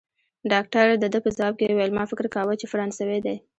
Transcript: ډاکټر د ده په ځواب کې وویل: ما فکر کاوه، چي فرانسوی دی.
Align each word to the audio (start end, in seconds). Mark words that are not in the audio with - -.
ډاکټر 0.51 0.85
د 0.97 1.05
ده 1.13 1.19
په 1.25 1.29
ځواب 1.35 1.53
کې 1.57 1.65
وویل: 1.71 1.95
ما 1.97 2.03
فکر 2.11 2.25
کاوه، 2.35 2.53
چي 2.61 2.65
فرانسوی 2.71 3.19
دی. 3.25 3.35